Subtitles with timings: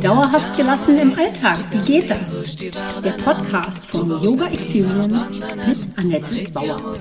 [0.00, 2.56] Dauerhaft gelassen im Alltag, wie geht das?
[2.56, 6.98] Der Podcast von Yoga Experience mit Annette Bauer.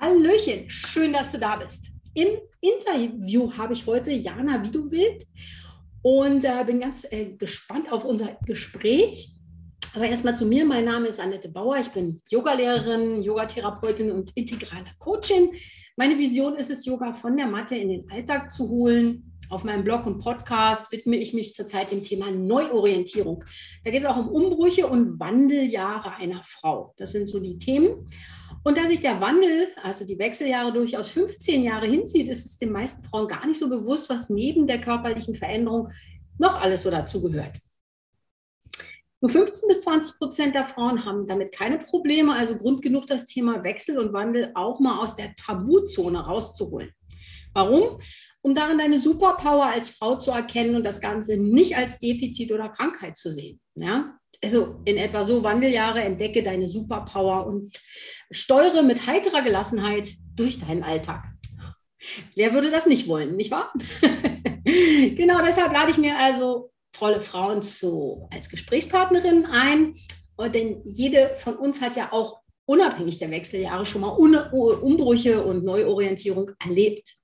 [0.00, 1.90] Hallöchen, schön, dass du da bist.
[2.14, 2.28] Im
[2.60, 5.26] Interview habe ich heute Jana Widowild
[6.02, 9.34] und äh, bin ganz äh, gespannt auf unser Gespräch.
[9.98, 10.64] Aber erstmal zu mir.
[10.64, 11.76] Mein Name ist Annette Bauer.
[11.78, 15.50] Ich bin Yogalehrerin, Yogatherapeutin und integrale Coachin.
[15.96, 19.32] Meine Vision ist es, Yoga von der Matte in den Alltag zu holen.
[19.50, 23.42] Auf meinem Blog und Podcast widme ich mich zurzeit dem Thema Neuorientierung.
[23.84, 26.94] Da geht es auch um Umbrüche und Wandeljahre einer Frau.
[26.96, 28.08] Das sind so die Themen.
[28.62, 32.70] Und da sich der Wandel, also die Wechseljahre durchaus 15 Jahre hinzieht, ist es den
[32.70, 35.88] meisten Frauen gar nicht so bewusst, was neben der körperlichen Veränderung
[36.38, 37.58] noch alles so dazugehört.
[39.20, 43.26] Nur 15 bis 20 Prozent der Frauen haben damit keine Probleme, also Grund genug, das
[43.26, 46.92] Thema Wechsel und Wandel auch mal aus der Tabuzone rauszuholen.
[47.52, 47.98] Warum?
[48.42, 52.68] Um darin deine Superpower als Frau zu erkennen und das Ganze nicht als Defizit oder
[52.68, 53.60] Krankheit zu sehen.
[53.74, 54.16] Ja?
[54.42, 57.76] Also in etwa so Wandeljahre, entdecke deine Superpower und
[58.30, 61.24] steuere mit heiterer Gelassenheit durch deinen Alltag.
[62.36, 63.72] Wer würde das nicht wollen, nicht wahr?
[64.64, 69.94] genau deshalb lade ich mir also tolle Frauen zu, als Gesprächspartnerin ein.
[70.36, 75.64] Und denn jede von uns hat ja auch unabhängig der Wechseljahre schon mal Umbrüche und
[75.64, 77.14] Neuorientierung erlebt.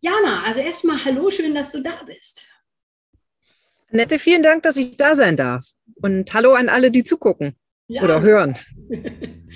[0.00, 2.46] Jana, also erstmal hallo, schön, dass du da bist.
[3.90, 5.66] Nette, vielen Dank, dass ich da sein darf.
[5.96, 7.56] Und hallo an alle, die zugucken
[7.88, 8.02] ja.
[8.02, 8.54] oder hören.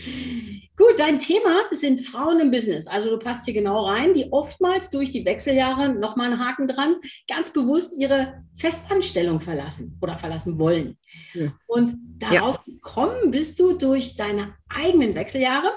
[0.77, 2.87] Gut, dein Thema sind Frauen im Business.
[2.87, 6.97] Also du passt hier genau rein, die oftmals durch die Wechseljahre, nochmal einen Haken dran,
[7.29, 10.97] ganz bewusst ihre Festanstellung verlassen oder verlassen wollen.
[11.35, 11.53] Ja.
[11.67, 12.73] Und darauf ja.
[12.73, 15.73] gekommen bist du durch deine eigenen Wechseljahre,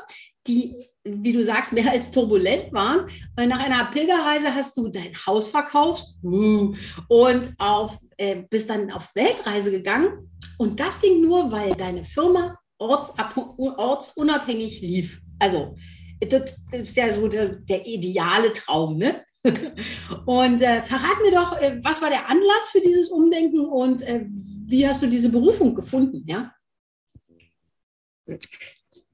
[0.47, 3.09] die, wie du sagst, mehr als turbulent waren.
[3.35, 6.73] Weil nach einer Pilgerreise hast du dein Haus verkauft uh,
[7.09, 10.31] und auf, äh, bist dann auf Weltreise gegangen.
[10.57, 15.19] Und das ging nur, weil deine Firma ortsunabhängig lief.
[15.39, 15.75] Also,
[16.19, 19.23] das, ist ja so der, der ideale Traum, ne?
[20.25, 24.25] Und äh, verrat mir doch, äh, was war der Anlass für dieses Umdenken und äh,
[24.67, 26.25] wie hast du diese Berufung gefunden?
[26.27, 26.51] Ja?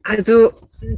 [0.03, 0.53] Also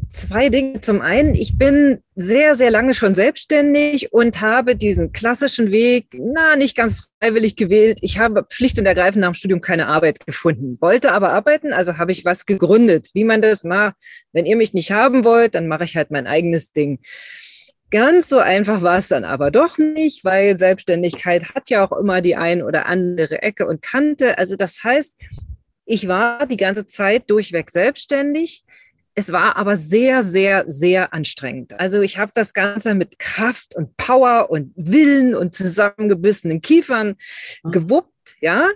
[0.10, 0.82] zwei Dinge.
[0.82, 6.56] Zum einen, ich bin sehr, sehr lange schon selbstständig und habe diesen klassischen Weg, na,
[6.56, 8.00] nicht ganz freiwillig gewählt.
[8.02, 11.98] Ich habe schlicht und ergreifend nach dem Studium keine Arbeit gefunden, wollte aber arbeiten, also
[11.98, 13.10] habe ich was gegründet.
[13.14, 13.96] Wie man das macht,
[14.32, 17.00] wenn ihr mich nicht haben wollt, dann mache ich halt mein eigenes Ding.
[17.92, 22.22] Ganz so einfach war es dann aber doch nicht, weil Selbstständigkeit hat ja auch immer
[22.22, 24.38] die ein oder andere Ecke und Kante.
[24.40, 25.16] Also das heißt,
[25.86, 28.64] ich war die ganze Zeit durchweg selbstständig
[29.16, 31.80] es war aber sehr, sehr, sehr anstrengend.
[31.80, 37.16] Also ich habe das Ganze mit Kraft und Power und Willen und zusammengebissenen Kiefern
[37.64, 37.70] ah.
[37.70, 38.70] gewuppt, ja.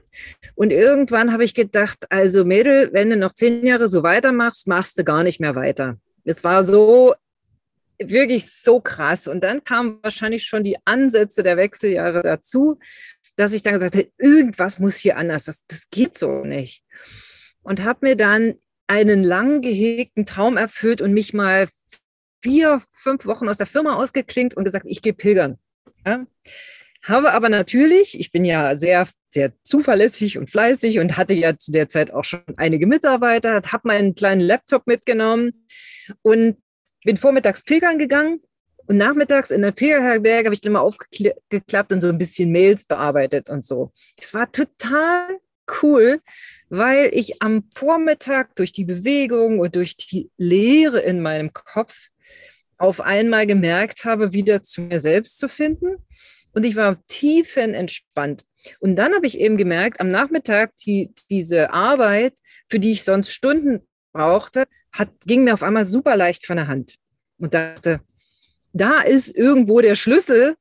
[0.55, 4.99] Und irgendwann habe ich gedacht, also Mädel, wenn du noch zehn Jahre so weitermachst, machst
[4.99, 5.97] du gar nicht mehr weiter.
[6.23, 7.15] Es war so
[7.99, 9.27] wirklich so krass.
[9.27, 12.79] Und dann kamen wahrscheinlich schon die Ansätze der Wechseljahre dazu,
[13.35, 15.45] dass ich dann gesagt habe, irgendwas muss hier anders.
[15.45, 16.83] Das, das geht so nicht.
[17.61, 18.55] Und habe mir dann
[18.87, 21.67] einen lang gehegten Traum erfüllt und mich mal
[22.41, 25.57] vier, fünf Wochen aus der Firma ausgeklingt und gesagt, ich gehe pilgern.
[26.05, 26.25] Ja?
[27.03, 31.71] Habe aber natürlich, ich bin ja sehr, sehr zuverlässig und fleißig und hatte ja zu
[31.71, 35.65] der Zeit auch schon einige Mitarbeiter, habe meinen kleinen Laptop mitgenommen
[36.21, 36.57] und
[37.03, 38.41] bin vormittags pilgern gegangen
[38.87, 42.85] und nachmittags in der Pilgerherberge habe ich dann mal aufgeklappt und so ein bisschen Mails
[42.85, 43.91] bearbeitet und so.
[44.17, 45.39] Das war total
[45.81, 46.21] cool,
[46.69, 52.09] weil ich am Vormittag durch die Bewegung und durch die Leere in meinem Kopf
[52.77, 55.97] auf einmal gemerkt habe, wieder zu mir selbst zu finden.
[56.53, 58.43] Und ich war tiefenentspannt.
[58.79, 62.33] Und dann habe ich eben gemerkt, am Nachmittag die, diese Arbeit,
[62.69, 66.67] für die ich sonst Stunden brauchte, hat, ging mir auf einmal super leicht von der
[66.67, 66.95] Hand.
[67.37, 68.01] Und dachte,
[68.73, 70.55] da ist irgendwo der Schlüssel,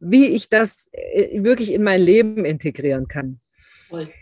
[0.00, 3.40] wie ich das äh, wirklich in mein Leben integrieren kann.
[3.88, 4.12] Voll.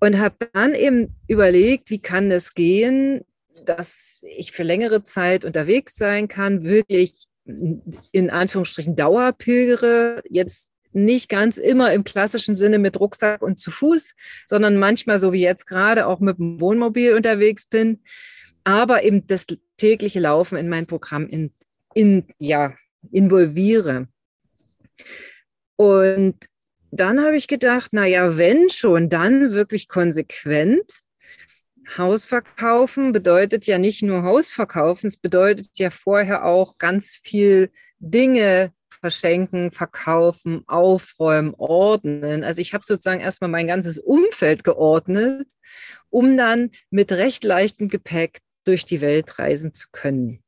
[0.00, 3.22] Und habe dann eben überlegt, wie kann das gehen,
[3.64, 11.56] dass ich für längere Zeit unterwegs sein kann, wirklich in Anführungsstrichen Dauerpilgere, jetzt nicht ganz
[11.56, 14.14] immer im klassischen Sinne mit Rucksack und zu Fuß,
[14.46, 18.02] sondern manchmal so wie jetzt gerade auch mit dem Wohnmobil unterwegs bin,
[18.64, 21.52] aber eben das tägliche Laufen in mein Programm in,
[21.94, 22.74] in, ja,
[23.12, 24.08] involviere.
[25.76, 26.36] Und
[26.90, 31.00] dann habe ich gedacht, na ja, wenn schon, dann wirklich konsequent.
[31.96, 37.70] Haus verkaufen bedeutet ja nicht nur Haus verkaufen, es bedeutet ja vorher auch ganz viel
[37.98, 42.44] Dinge verschenken, verkaufen, aufräumen, ordnen.
[42.44, 45.48] Also ich habe sozusagen erstmal mein ganzes Umfeld geordnet,
[46.10, 50.42] um dann mit recht leichtem Gepäck durch die Welt reisen zu können.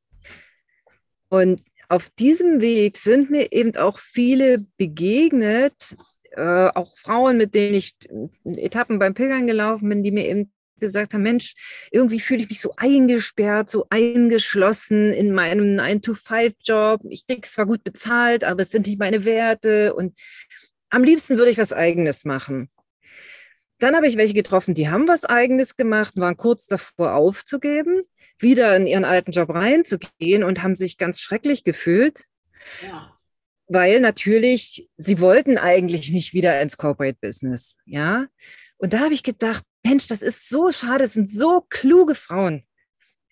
[1.29, 5.95] Und auf diesem Weg sind mir eben auch viele begegnet,
[6.35, 7.95] äh, auch Frauen, mit denen ich
[8.43, 11.53] Etappen beim Pilgern gelaufen bin, die mir eben gesagt haben, Mensch,
[11.91, 17.01] irgendwie fühle ich mich so eingesperrt, so eingeschlossen in meinem 9-to-5-Job.
[17.09, 20.17] Ich kriege es zwar gut bezahlt, aber es sind nicht meine Werte und
[20.89, 22.69] am liebsten würde ich was eigenes machen.
[23.79, 28.01] Dann habe ich welche getroffen, die haben was eigenes gemacht, waren kurz davor aufzugeben,
[28.39, 32.25] wieder in ihren alten Job reinzugehen und haben sich ganz schrecklich gefühlt.
[32.81, 33.13] Ja
[33.67, 38.27] weil natürlich sie wollten eigentlich nicht wieder ins Corporate Business, ja.
[38.77, 42.63] Und da habe ich gedacht, Mensch, das ist so schade, es sind so kluge Frauen.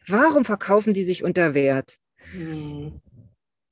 [0.08, 1.98] Warum verkaufen die sich unter Wert?
[2.32, 3.02] Hm.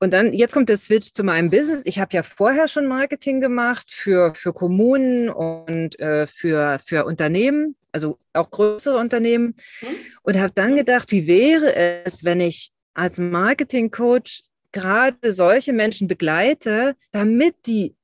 [0.02, 1.84] Und dann, jetzt kommt der Switch zu meinem Business.
[1.84, 7.76] Ich habe ja vorher schon Marketing gemacht für, für Kommunen und äh, für, für Unternehmen,
[7.92, 9.54] also auch größere Unternehmen.
[9.80, 9.88] Hm.
[10.22, 16.96] Und habe dann gedacht, wie wäre es, wenn ich als Marketing-Coach gerade solche Menschen begleite,
[17.12, 17.94] damit die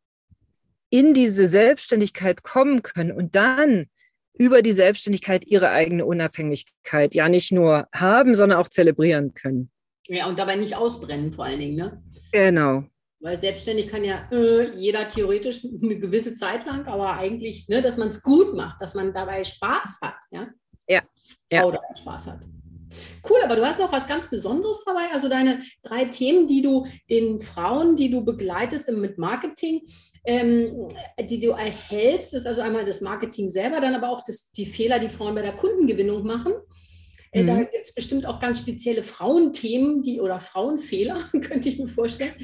[0.90, 3.86] in diese Selbstständigkeit kommen können und dann
[4.38, 9.70] über die Selbstständigkeit ihre eigene Unabhängigkeit ja nicht nur haben, sondern auch zelebrieren können.
[10.06, 12.02] Ja, und dabei nicht ausbrennen vor allen Dingen, ne?
[12.32, 12.84] Genau.
[13.18, 17.96] Weil selbstständig kann ja äh, jeder theoretisch eine gewisse Zeit lang, aber eigentlich, ne, dass
[17.96, 20.48] man es gut macht, dass man dabei Spaß hat, ja?
[20.86, 21.02] Ja.
[21.50, 21.64] ja.
[21.64, 22.40] Oder Spaß hat.
[23.28, 25.12] Cool, aber du hast noch was ganz Besonderes dabei.
[25.12, 29.82] Also deine drei Themen, die du den Frauen, die du begleitest mit Marketing,
[30.24, 30.88] ähm,
[31.20, 34.98] die du erhältst, ist also einmal das Marketing selber, dann aber auch das, die Fehler,
[34.98, 36.54] die Frauen bei der Kundengewinnung machen.
[37.32, 37.46] Äh, mhm.
[37.46, 42.34] Da gibt es bestimmt auch ganz spezielle Frauenthemen, die oder Frauenfehler, könnte ich mir vorstellen.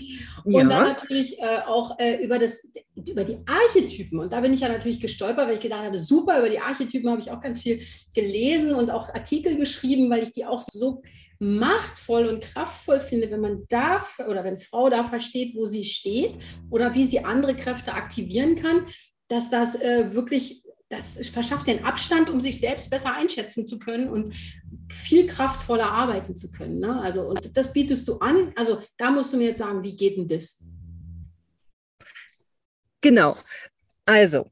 [0.45, 0.65] Und ja.
[0.65, 4.19] dann natürlich äh, auch äh, über, das, über die Archetypen.
[4.19, 7.11] Und da bin ich ja natürlich gestolpert, weil ich gedacht habe, super, über die Archetypen
[7.11, 7.81] habe ich auch ganz viel
[8.15, 11.03] gelesen und auch Artikel geschrieben, weil ich die auch so
[11.43, 16.35] machtvoll und kraftvoll finde, wenn man da oder wenn Frau da versteht, wo sie steht
[16.71, 18.87] oder wie sie andere Kräfte aktivieren kann,
[19.27, 24.09] dass das äh, wirklich das verschafft den Abstand, um sich selbst besser einschätzen zu können
[24.09, 24.35] und
[24.93, 26.79] viel kraftvoller arbeiten zu können.
[26.79, 27.01] Ne?
[27.01, 28.53] Also, und das bietest du an.
[28.57, 30.63] Also, da musst du mir jetzt sagen, wie geht denn das?
[33.01, 33.37] Genau.
[34.05, 34.51] Also,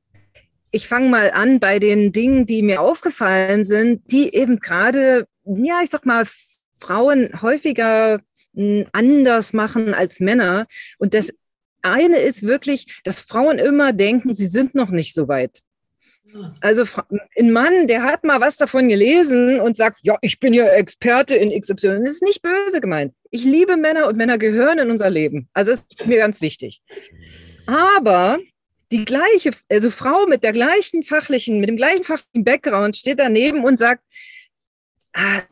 [0.73, 5.81] ich fange mal an bei den Dingen, die mir aufgefallen sind, die eben gerade, ja,
[5.83, 6.27] ich sag mal,
[6.79, 8.21] Frauen häufiger
[8.55, 10.67] hm, anders machen als Männer.
[10.99, 11.33] Und das
[11.83, 15.61] eine ist wirklich, dass Frauen immer denken, sie sind noch nicht so weit.
[16.61, 16.85] Also
[17.39, 21.37] ein Mann, der hat mal was davon gelesen und sagt, ja, ich bin ja Experte
[21.37, 22.01] in XY.
[22.01, 23.15] Das ist nicht böse gemeint.
[23.31, 25.49] Ich liebe Männer und Männer gehören in unser Leben.
[25.53, 26.83] Also ist mir ganz wichtig.
[27.67, 28.39] Aber
[28.93, 33.65] die gleiche, also Frau mit der gleichen fachlichen, mit dem gleichen fachlichen Background steht daneben
[33.65, 34.03] und sagt,
[35.13, 35.43] ah,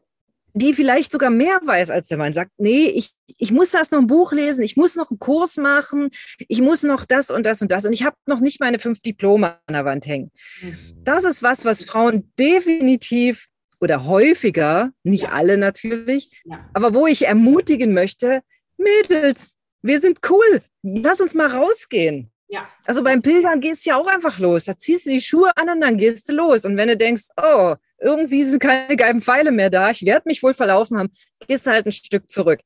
[0.59, 4.01] die vielleicht sogar mehr weiß als der Mann, sagt, nee, ich, ich muss erst noch
[4.01, 6.11] ein Buch lesen, ich muss noch einen Kurs machen,
[6.49, 9.01] ich muss noch das und das und das und ich habe noch nicht meine fünf
[9.01, 10.31] Diplome an der Wand hängen.
[10.61, 10.77] Mhm.
[11.05, 13.47] Das ist was, was Frauen definitiv
[13.81, 15.31] oder häufiger, nicht ja.
[15.31, 16.69] alle natürlich, ja.
[16.75, 18.43] aber wo ich ermutigen möchte,
[18.77, 22.31] Mädels, wir sind cool, lass uns mal rausgehen.
[22.49, 22.67] Ja.
[22.87, 24.65] Also beim Pilgern gehst du ja auch einfach los.
[24.65, 26.65] Da ziehst du die Schuhe an und dann gehst du los.
[26.65, 30.43] Und wenn du denkst, oh, irgendwie sind keine geilen Pfeile mehr da, ich werde mich
[30.43, 31.11] wohl verlaufen haben,
[31.47, 32.61] gehst halt ein Stück zurück.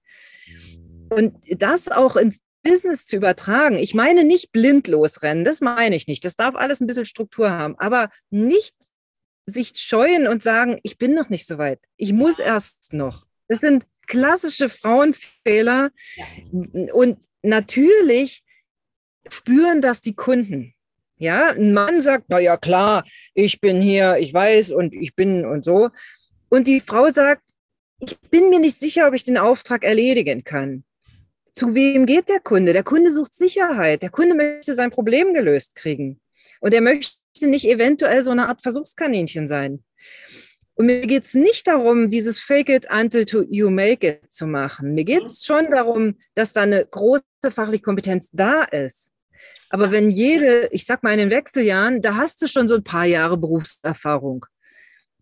[1.11, 3.77] Und das auch ins Business zu übertragen.
[3.77, 6.25] Ich meine nicht blind losrennen, das meine ich nicht.
[6.25, 8.75] Das darf alles ein bisschen Struktur haben, aber nicht
[9.47, 11.81] sich scheuen und sagen, ich bin noch nicht so weit.
[11.97, 13.27] Ich muss erst noch.
[13.49, 15.91] Das sind klassische Frauenfehler.
[16.53, 18.45] Und natürlich
[19.29, 20.75] spüren das die Kunden.
[21.23, 25.45] Ja, ein Mann sagt, na ja, klar, ich bin hier, ich weiß und ich bin
[25.45, 25.91] und so.
[26.49, 27.45] Und die Frau sagt,
[28.01, 30.83] ich bin mir nicht sicher, ob ich den Auftrag erledigen kann.
[31.55, 32.73] Zu wem geht der Kunde?
[32.73, 34.03] Der Kunde sucht Sicherheit.
[34.03, 36.21] Der Kunde möchte sein Problem gelöst kriegen.
[36.61, 39.85] Und er möchte nicht eventuell so eine Art Versuchskaninchen sein.
[40.75, 44.95] Und mir geht es nicht darum, dieses Fake it until you make it zu machen.
[44.95, 49.15] Mir geht es schon darum, dass da eine große fachliche Kompetenz da ist.
[49.73, 52.85] Aber wenn jede, ich sag mal in den Wechseljahren, da hast du schon so ein
[52.85, 54.45] paar Jahre Berufserfahrung.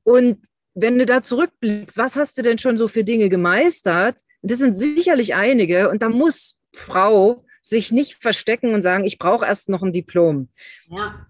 [0.03, 0.43] Und
[0.75, 4.17] wenn du da zurückblickst, was hast du denn schon so für Dinge gemeistert?
[4.43, 5.89] Das sind sicherlich einige.
[5.89, 10.49] Und da muss Frau sich nicht verstecken und sagen, ich brauche erst noch ein Diplom.
[10.89, 11.27] Ja.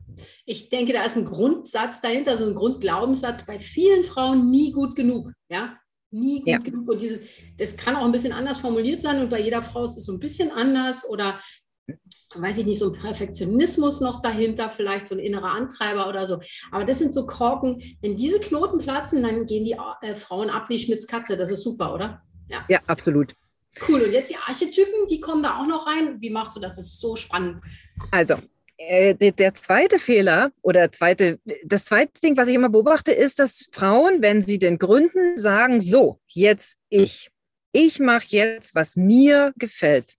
[0.46, 4.96] Ich denke, da ist ein Grundsatz dahinter, so ein Grundglaubenssatz bei vielen Frauen nie gut
[4.96, 5.30] genug.
[5.50, 5.78] Ja,
[6.10, 6.58] nie gut ja.
[6.58, 6.88] genug.
[6.88, 7.20] Und dieses,
[7.58, 10.12] das kann auch ein bisschen anders formuliert sein und bei jeder Frau ist es so
[10.12, 11.38] ein bisschen anders oder
[12.34, 16.40] weiß ich nicht, so ein Perfektionismus noch dahinter, vielleicht so ein innerer Antreiber oder so.
[16.70, 20.68] Aber das sind so Korken, wenn diese Knoten platzen, dann gehen die äh, Frauen ab
[20.68, 21.36] wie Schmitz Katze.
[21.36, 22.22] Das ist super, oder?
[22.48, 23.34] Ja, ja absolut.
[23.88, 24.02] Cool.
[24.02, 26.20] Und jetzt die Archetypen, die kommen da auch noch rein.
[26.20, 26.76] Wie machst du das?
[26.76, 27.62] Das ist so spannend.
[28.10, 28.34] Also,
[28.76, 33.68] äh, der zweite Fehler oder zweite, das zweite Ding, was ich immer beobachte, ist, dass
[33.72, 37.30] Frauen, wenn sie den Gründen sagen, so, jetzt ich,
[37.72, 40.14] ich mache jetzt, was mir gefällt.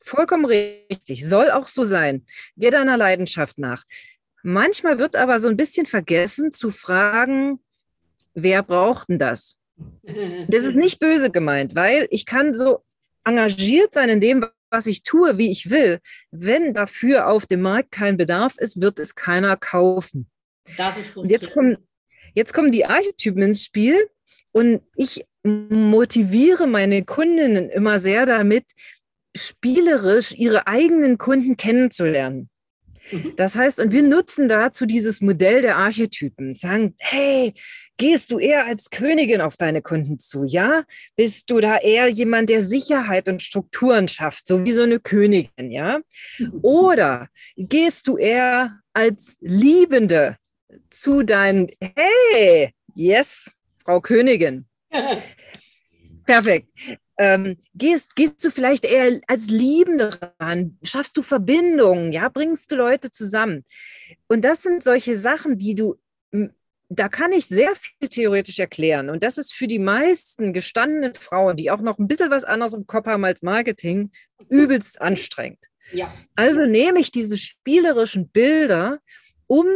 [0.00, 2.24] Vollkommen richtig, soll auch so sein.
[2.56, 3.84] Geh deiner Leidenschaft nach.
[4.42, 7.58] Manchmal wird aber so ein bisschen vergessen zu fragen,
[8.34, 9.56] wer braucht denn das?
[10.48, 12.84] Das ist nicht böse gemeint, weil ich kann so
[13.24, 16.00] engagiert sein in dem, was ich tue, wie ich will.
[16.30, 20.30] Wenn dafür auf dem Markt kein Bedarf ist, wird es keiner kaufen.
[20.76, 21.76] Das ist und jetzt kommen,
[22.34, 24.08] jetzt kommen die Archetypen ins Spiel
[24.52, 28.64] und ich motiviere meine Kundinnen immer sehr damit,
[29.36, 32.48] spielerisch ihre eigenen Kunden kennenzulernen.
[33.10, 33.34] Mhm.
[33.36, 36.54] Das heißt, und wir nutzen dazu dieses Modell der Archetypen.
[36.54, 37.54] Sagen, hey,
[37.96, 40.44] gehst du eher als Königin auf deine Kunden zu?
[40.44, 40.84] Ja?
[41.14, 45.70] Bist du da eher jemand, der Sicherheit und Strukturen schafft, so wie so eine Königin?
[45.70, 46.00] Ja?
[46.38, 46.60] Mhm.
[46.62, 50.36] Oder gehst du eher als Liebende
[50.90, 53.52] zu deinen, hey, yes,
[53.84, 54.66] Frau Königin?
[56.26, 56.68] Perfekt
[57.18, 60.78] ähm, gehst, gehst du vielleicht eher als Liebende ran?
[60.82, 62.12] Schaffst du Verbindungen?
[62.12, 63.64] Ja, bringst du Leute zusammen?
[64.28, 65.96] Und das sind solche Sachen, die du,
[66.88, 69.10] da kann ich sehr viel theoretisch erklären.
[69.10, 72.74] Und das ist für die meisten gestandenen Frauen, die auch noch ein bisschen was anderes
[72.74, 74.10] im Kopf haben als Marketing,
[74.48, 75.64] übelst anstrengend.
[75.92, 76.12] Ja.
[76.34, 79.00] Also nehme ich diese spielerischen Bilder,
[79.46, 79.66] um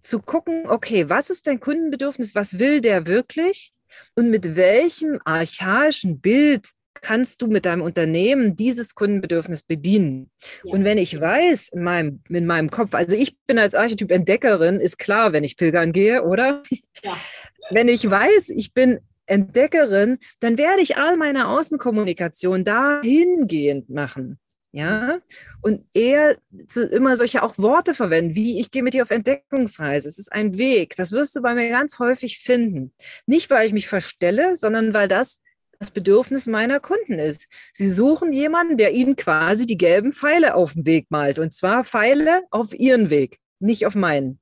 [0.00, 2.34] zu gucken, okay, was ist dein Kundenbedürfnis?
[2.34, 3.72] Was will der wirklich?
[4.14, 6.70] Und mit welchem archaischen Bild
[7.02, 10.30] kannst du mit deinem Unternehmen dieses Kundenbedürfnis bedienen?
[10.64, 10.74] Ja.
[10.74, 14.80] Und wenn ich weiß in meinem, in meinem Kopf, also ich bin als Archetyp Entdeckerin,
[14.80, 16.62] ist klar, wenn ich pilgern gehe, oder?
[17.02, 17.16] Ja.
[17.70, 24.38] Wenn ich weiß, ich bin Entdeckerin, dann werde ich all meine Außenkommunikation dahingehend machen.
[24.72, 25.20] Ja,
[25.62, 26.36] und eher
[26.68, 30.06] zu, immer solche auch Worte verwenden, wie ich gehe mit dir auf Entdeckungsreise.
[30.06, 30.96] Es ist ein Weg.
[30.96, 32.92] Das wirst du bei mir ganz häufig finden.
[33.24, 35.40] Nicht, weil ich mich verstelle, sondern weil das
[35.78, 37.48] das Bedürfnis meiner Kunden ist.
[37.72, 41.38] Sie suchen jemanden, der ihnen quasi die gelben Pfeile auf den Weg malt.
[41.38, 44.40] Und zwar Pfeile auf ihren Weg, nicht auf meinen.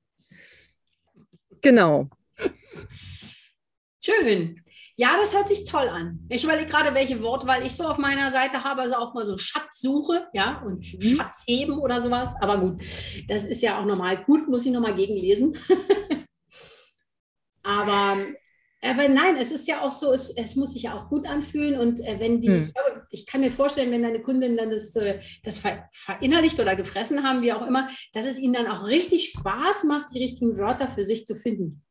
[1.61, 2.09] Genau.
[4.03, 4.61] Schön.
[4.97, 6.25] Ja, das hört sich toll an.
[6.29, 8.81] Ich überlege gerade, welche Wortwahl ich so auf meiner Seite habe.
[8.81, 11.01] Also auch mal so Schatzsuche, ja, und mhm.
[11.01, 12.33] Schatzheben oder sowas.
[12.39, 12.81] Aber gut,
[13.27, 14.23] das ist ja auch normal.
[14.23, 15.57] Gut, muss ich nochmal gegenlesen.
[17.63, 18.15] Aber
[18.85, 21.79] aber nein, es ist ja auch so, es, es muss sich ja auch gut anfühlen.
[21.79, 22.61] Und äh, wenn die, hm.
[22.61, 26.59] ich, glaube, ich, kann mir vorstellen, wenn deine Kundin dann das, äh, das ver, verinnerlicht
[26.59, 30.23] oder gefressen haben, wie auch immer, dass es ihnen dann auch richtig Spaß macht, die
[30.23, 31.83] richtigen Wörter für sich zu finden.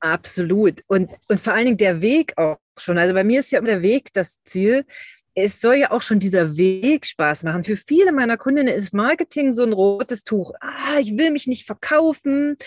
[0.00, 0.82] Absolut.
[0.88, 2.98] Und, und vor allen Dingen der Weg auch schon.
[2.98, 4.84] Also bei mir ist ja der Weg das Ziel.
[5.34, 7.64] Es soll ja auch schon dieser Weg Spaß machen.
[7.64, 10.52] Für viele meiner Kundinnen ist Marketing so ein rotes Tuch.
[10.60, 12.58] Ah, ich will mich nicht verkaufen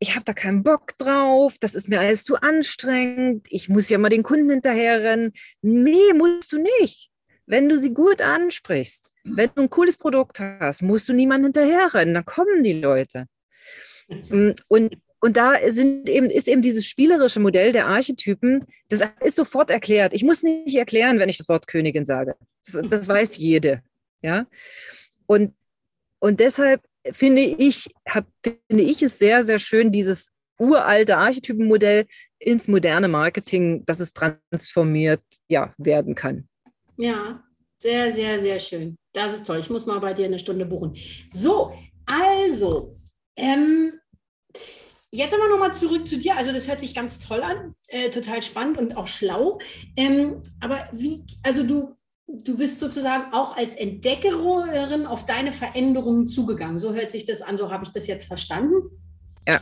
[0.00, 3.98] ich habe da keinen Bock drauf, das ist mir alles zu anstrengend, ich muss ja
[3.98, 5.32] mal den Kunden hinterherrennen.
[5.60, 7.10] Nee, musst du nicht.
[7.44, 12.14] Wenn du sie gut ansprichst, wenn du ein cooles Produkt hast, musst du niemanden hinterherrennen,
[12.14, 13.26] dann kommen die Leute.
[14.08, 19.36] Mm, und, und da sind eben, ist eben dieses spielerische Modell der Archetypen, das ist
[19.36, 20.14] sofort erklärt.
[20.14, 22.36] Ich muss nicht erklären, wenn ich das Wort Königin sage.
[22.64, 23.82] Das, das weiß jede.
[24.22, 24.46] Ja?
[25.26, 25.54] Und,
[26.20, 26.80] und deshalb
[27.12, 32.06] finde ich, hab, finde ich es sehr, sehr schön, dieses uralte Archetypenmodell
[32.38, 36.48] ins moderne Marketing, dass es transformiert ja, werden kann.
[36.96, 37.42] Ja,
[37.78, 38.96] sehr, sehr, sehr schön.
[39.12, 39.58] Das ist toll.
[39.58, 40.94] Ich muss mal bei dir eine Stunde buchen.
[41.28, 41.72] So,
[42.06, 42.96] also,
[43.36, 43.94] ähm,
[45.10, 46.36] jetzt aber nochmal zurück zu dir.
[46.36, 49.58] Also, das hört sich ganz toll an, äh, total spannend und auch schlau.
[49.96, 51.96] Ähm, aber wie, also du
[52.32, 56.78] du bist sozusagen auch als Entdeckerin auf deine Veränderungen zugegangen.
[56.78, 58.90] So hört sich das an, so habe ich das jetzt verstanden.
[59.46, 59.60] Ja.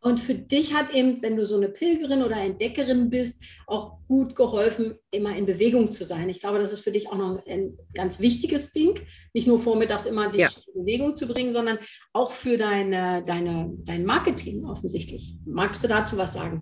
[0.00, 4.36] Und für dich hat eben, wenn du so eine Pilgerin oder Entdeckerin bist, auch gut
[4.36, 6.28] geholfen, immer in Bewegung zu sein.
[6.28, 9.00] Ich glaube, das ist für dich auch noch ein ganz wichtiges Ding.
[9.32, 10.50] Nicht nur vormittags immer dich ja.
[10.74, 11.78] in Bewegung zu bringen, sondern
[12.12, 15.36] auch für deine, deine, dein Marketing offensichtlich.
[15.46, 16.60] Magst du dazu was sagen?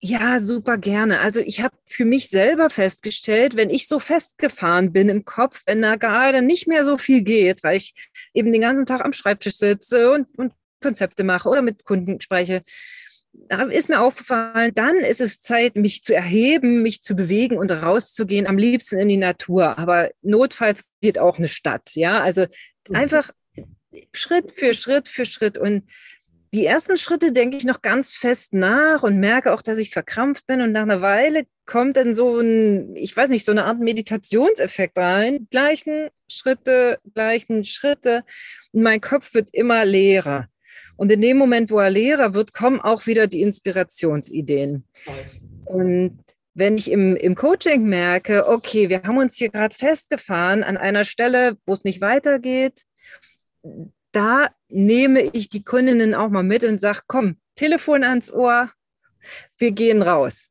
[0.00, 1.18] Ja, super gerne.
[1.20, 5.82] Also ich habe für mich selber festgestellt, wenn ich so festgefahren bin im Kopf, wenn
[5.82, 7.94] da gerade nicht mehr so viel geht, weil ich
[8.32, 12.62] eben den ganzen Tag am Schreibtisch sitze und, und Konzepte mache oder mit Kunden spreche,
[13.32, 17.70] da ist mir aufgefallen, dann ist es Zeit, mich zu erheben, mich zu bewegen und
[17.70, 19.78] rauszugehen, am liebsten in die Natur.
[19.78, 21.94] Aber notfalls geht auch eine Stadt.
[21.94, 22.46] Ja, also
[22.88, 22.96] mhm.
[22.96, 23.30] einfach
[24.12, 25.58] Schritt für Schritt für Schritt.
[25.58, 25.84] Und
[26.52, 30.46] die ersten Schritte denke ich noch ganz fest nach und merke auch, dass ich verkrampft
[30.46, 30.60] bin.
[30.60, 34.96] Und nach einer Weile kommt dann so ein, ich weiß nicht, so eine Art Meditationseffekt
[34.96, 35.46] rein.
[35.50, 38.24] Gleichen Schritte, gleichen Schritte.
[38.72, 40.48] Und mein Kopf wird immer leerer.
[40.96, 44.84] Und in dem Moment, wo er Lehrer wird, kommen auch wieder die Inspirationsideen.
[45.64, 46.18] Und
[46.54, 51.04] wenn ich im, im Coaching merke, okay, wir haben uns hier gerade festgefahren an einer
[51.04, 52.82] Stelle, wo es nicht weitergeht,
[54.10, 58.70] da nehme ich die Kundinnen auch mal mit und sage, komm, Telefon ans Ohr,
[59.56, 60.50] wir gehen raus.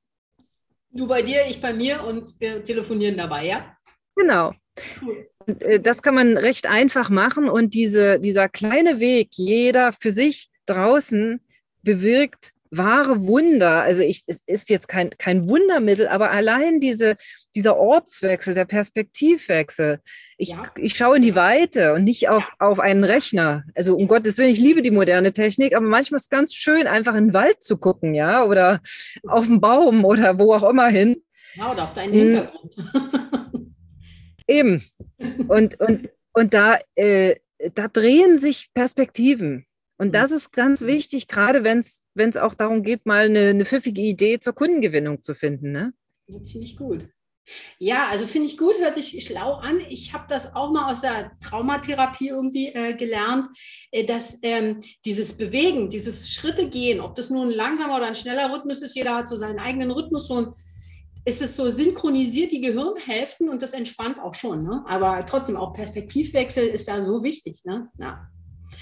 [0.89, 3.77] Du bei dir, ich bei mir und wir telefonieren dabei, ja?
[4.15, 4.53] Genau.
[5.01, 5.27] Cool.
[5.59, 10.49] Äh, das kann man recht einfach machen und diese, dieser kleine Weg, jeder für sich
[10.65, 11.39] draußen
[11.83, 13.81] bewirkt wahre Wunder.
[13.81, 17.15] Also ich, es ist jetzt kein, kein Wundermittel, aber allein diese,
[17.55, 19.99] dieser Ortswechsel, der Perspektivwechsel.
[20.37, 20.63] Ich, ja.
[20.77, 23.63] ich schaue in die Weite und nicht auf, auf einen Rechner.
[23.75, 26.87] Also um Gottes Willen, ich liebe die moderne Technik, aber manchmal ist es ganz schön,
[26.87, 28.79] einfach in den Wald zu gucken, ja, oder
[29.27, 31.23] auf den Baum oder wo auch immer hin.
[31.55, 32.75] Ja, oder auf deinen Hintergrund.
[34.47, 34.83] Eben.
[35.47, 37.35] Und, und, und da, äh,
[37.73, 39.65] da drehen sich Perspektiven.
[39.97, 44.01] Und das ist ganz wichtig, gerade wenn es auch darum geht, mal eine, eine pfiffige
[44.01, 45.71] Idee zur Kundengewinnung zu finden.
[45.71, 45.93] Ne?
[46.27, 47.07] Ja, ziemlich gut.
[47.79, 49.79] Ja, also finde ich gut, hört sich schlau an.
[49.89, 53.47] Ich habe das auch mal aus der Traumatherapie irgendwie äh, gelernt,
[53.91, 58.15] äh, dass ähm, dieses Bewegen, dieses Schritte gehen, ob das nun ein langsamer oder ein
[58.15, 60.53] schneller Rhythmus ist, jeder hat so seinen eigenen Rhythmus, so ein
[61.25, 64.63] ist es so synchronisiert die Gehirnhälften und das entspannt auch schon.
[64.63, 64.85] Ne?
[64.87, 67.65] Aber trotzdem auch Perspektivwechsel ist ja so wichtig.
[67.65, 67.89] Ne?
[67.99, 68.29] Ja.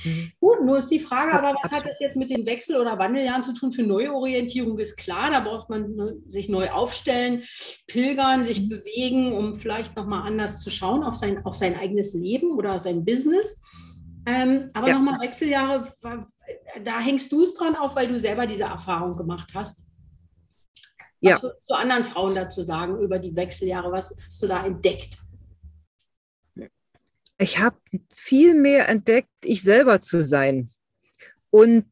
[0.06, 0.32] Mhm.
[0.40, 3.44] Gut, nur ist die Frage, aber was hat das jetzt mit den Wechsel- oder Wandeljahren
[3.44, 3.72] zu tun?
[3.72, 7.44] Für Neuorientierung ist klar, da braucht man sich neu aufstellen,
[7.88, 8.70] pilgern, sich mhm.
[8.70, 13.04] bewegen, um vielleicht nochmal anders zu schauen auf sein, auf sein eigenes Leben oder sein
[13.04, 13.62] Business.
[14.26, 14.96] Ähm, aber ja.
[14.96, 15.92] nochmal Wechseljahre,
[16.84, 19.90] da hängst du es dran auf, weil du selber diese Erfahrung gemacht hast.
[21.22, 21.44] Was ja.
[21.44, 23.92] würdest du anderen Frauen dazu sagen über die Wechseljahre?
[23.92, 25.18] Was hast du da entdeckt?
[27.38, 27.78] Ich habe
[28.16, 30.70] viel mehr entdeckt, ich selber zu sein.
[31.50, 31.86] Und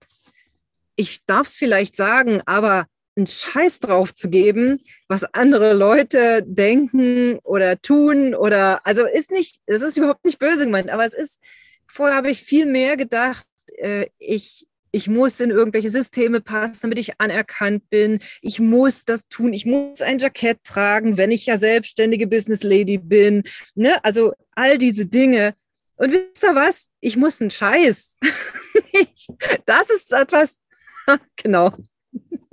[0.96, 7.38] ich darf es vielleicht sagen, aber einen Scheiß drauf zu geben, was andere Leute denken
[7.44, 11.40] oder tun oder also ist nicht, das ist überhaupt nicht böse gemeint, aber es ist,
[11.88, 13.46] vorher habe ich viel mehr gedacht,
[13.78, 18.20] äh, ich, ich muss in irgendwelche Systeme passen, damit ich anerkannt bin.
[18.42, 19.52] Ich muss das tun.
[19.52, 23.44] Ich muss ein Jackett tragen, wenn ich ja selbstständige Business Lady bin.
[23.74, 24.04] Ne?
[24.06, 25.56] Also all diese Dinge.
[25.96, 26.92] Und wisst ihr was?
[27.00, 28.18] Ich muss einen Scheiß.
[29.66, 30.62] das ist etwas,
[31.38, 31.76] genau.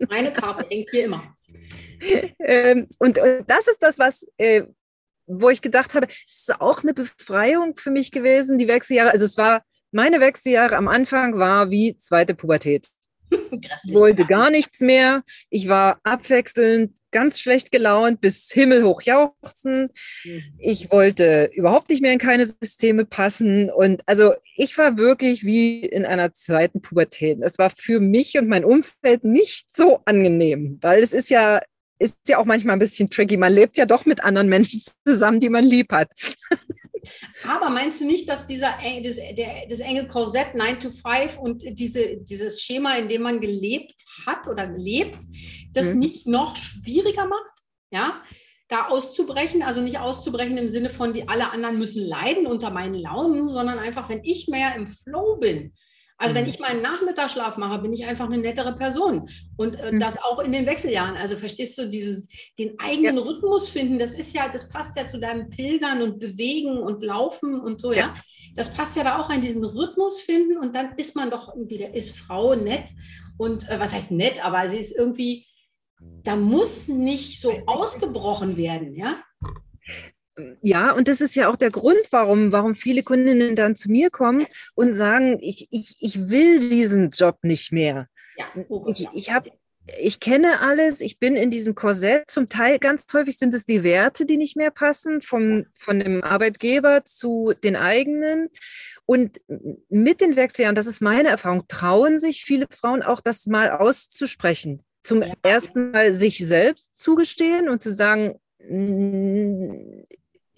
[0.08, 1.36] Meine Karte hängt hier immer.
[2.38, 4.62] Ähm, und, und, das ist das, was, äh,
[5.26, 9.12] wo ich gedacht habe, es ist auch eine Befreiung für mich gewesen, die Wechseljahre.
[9.12, 12.88] Also es war meine Wechseljahre am Anfang war wie zweite Pubertät.
[13.86, 15.22] Ich wollte gar nichts mehr.
[15.50, 19.92] Ich war abwechselnd ganz schlecht gelaunt bis himmelhoch jauchzend.
[20.24, 20.42] Mhm.
[20.58, 23.70] Ich wollte überhaupt nicht mehr in keine Systeme passen.
[23.70, 27.38] Und also ich war wirklich wie in einer zweiten Pubertät.
[27.42, 31.60] Es war für mich und mein Umfeld nicht so angenehm, weil es ist ja
[32.00, 33.36] ist ja auch manchmal ein bisschen tricky.
[33.36, 36.10] Man lebt ja doch mit anderen Menschen zusammen, die man lieb hat.
[37.46, 41.62] Aber meinst du nicht, dass dieser, das, der, das enge Korsett 9 to 5 und
[41.78, 43.94] diese, dieses Schema, in dem man gelebt
[44.26, 45.18] hat oder lebt,
[45.72, 45.98] das mhm.
[45.98, 47.60] nicht noch schwieriger macht?
[47.90, 48.22] Ja,
[48.68, 52.94] da auszubrechen, also nicht auszubrechen im Sinne von, die alle anderen müssen leiden unter meinen
[52.94, 55.74] Launen, sondern einfach, wenn ich mehr im Flow bin,
[56.20, 56.50] also wenn mhm.
[56.50, 59.26] ich meinen Nachmittagsschlaf mache, bin ich einfach eine nettere Person.
[59.56, 60.00] Und äh, mhm.
[60.00, 61.16] das auch in den Wechseljahren.
[61.16, 62.28] Also verstehst du, dieses,
[62.58, 63.22] den eigenen ja.
[63.22, 67.58] Rhythmus finden, das ist ja, das passt ja zu deinem Pilgern und Bewegen und Laufen
[67.58, 67.98] und so, ja.
[67.98, 68.14] ja?
[68.54, 71.94] Das passt ja da auch an diesen Rhythmus finden und dann ist man doch wieder,
[71.94, 72.90] ist Frau nett.
[73.38, 75.46] Und äh, was heißt nett, aber sie ist irgendwie,
[76.22, 79.22] da muss nicht so ausgebrochen werden, ja
[80.62, 84.10] ja, und das ist ja auch der Grund, warum, warum viele Kundinnen dann zu mir
[84.10, 88.08] kommen und sagen, ich, ich, ich will diesen Job nicht mehr.
[88.36, 89.50] Ja, oh ich, ich habe
[89.98, 92.30] ich kenne alles, ich bin in diesem Korsett.
[92.30, 96.22] Zum Teil, ganz häufig sind es die Werte, die nicht mehr passen, vom, von dem
[96.22, 98.50] Arbeitgeber zu den eigenen.
[99.06, 99.40] Und
[99.88, 104.84] mit den Wechseljahren, das ist meine Erfahrung, trauen sich viele Frauen auch, das mal auszusprechen.
[105.02, 105.32] zum ja.
[105.42, 108.38] ersten Mal sich selbst zugestehen und zu sagen,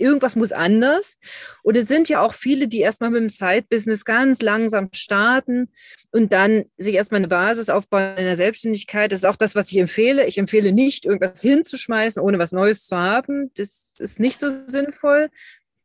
[0.02, 1.18] irgendwas muss anders.
[1.62, 5.70] Und es sind ja auch viele, die erstmal mit dem Side-Business ganz langsam starten
[6.10, 9.12] und dann sich erstmal eine Basis aufbauen in der Selbstständigkeit.
[9.12, 10.26] Das ist auch das, was ich empfehle.
[10.26, 13.50] Ich empfehle nicht, irgendwas hinzuschmeißen, ohne was Neues zu haben.
[13.54, 15.30] Das ist nicht so sinnvoll.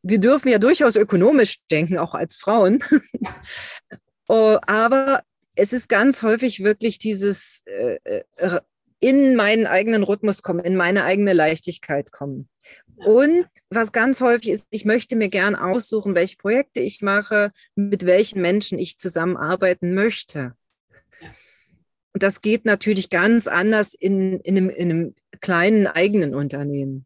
[0.02, 2.84] Wir dürfen ja durchaus ökonomisch denken, auch als Frauen.
[4.28, 5.24] oh, aber
[5.56, 8.60] es ist ganz häufig wirklich dieses äh, äh
[9.00, 12.50] in meinen eigenen Rhythmus kommen, in meine eigene Leichtigkeit kommen.
[12.98, 18.06] Und was ganz häufig ist, ich möchte mir gern aussuchen, welche Projekte ich mache, mit
[18.06, 20.56] welchen Menschen ich zusammenarbeiten möchte.
[22.14, 27.06] Und das geht natürlich ganz anders in, in, einem, in einem kleinen eigenen Unternehmen.